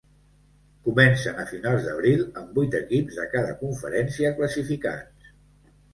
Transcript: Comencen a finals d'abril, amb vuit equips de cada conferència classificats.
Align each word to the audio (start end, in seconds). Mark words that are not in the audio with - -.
Comencen 0.87 1.35
a 1.43 1.43
finals 1.51 1.85
d'abril, 1.89 2.25
amb 2.43 2.57
vuit 2.61 2.77
equips 2.81 3.19
de 3.21 3.27
cada 3.37 3.55
conferència 3.63 4.37
classificats. 4.41 5.35